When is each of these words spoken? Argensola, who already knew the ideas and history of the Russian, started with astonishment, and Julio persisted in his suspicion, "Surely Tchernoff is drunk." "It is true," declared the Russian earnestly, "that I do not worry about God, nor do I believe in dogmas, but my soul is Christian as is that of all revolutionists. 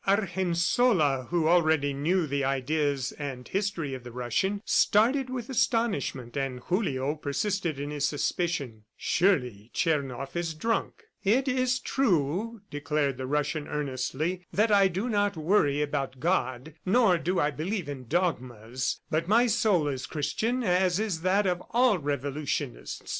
Argensola, 0.07 1.27
who 1.29 1.47
already 1.47 1.93
knew 1.93 2.25
the 2.25 2.43
ideas 2.43 3.11
and 3.19 3.47
history 3.47 3.93
of 3.93 4.03
the 4.03 4.11
Russian, 4.11 4.63
started 4.65 5.29
with 5.29 5.47
astonishment, 5.47 6.35
and 6.35 6.59
Julio 6.59 7.13
persisted 7.13 7.79
in 7.79 7.91
his 7.91 8.03
suspicion, 8.05 8.85
"Surely 8.97 9.69
Tchernoff 9.75 10.35
is 10.35 10.55
drunk." 10.55 11.03
"It 11.23 11.47
is 11.47 11.77
true," 11.77 12.61
declared 12.71 13.17
the 13.17 13.27
Russian 13.27 13.67
earnestly, 13.67 14.43
"that 14.51 14.71
I 14.71 14.87
do 14.87 15.07
not 15.07 15.37
worry 15.37 15.83
about 15.83 16.19
God, 16.19 16.73
nor 16.83 17.19
do 17.19 17.39
I 17.39 17.51
believe 17.51 17.87
in 17.87 18.07
dogmas, 18.07 19.01
but 19.11 19.27
my 19.27 19.45
soul 19.45 19.87
is 19.87 20.07
Christian 20.07 20.63
as 20.63 20.99
is 20.99 21.21
that 21.21 21.45
of 21.45 21.61
all 21.69 21.99
revolutionists. 21.99 23.07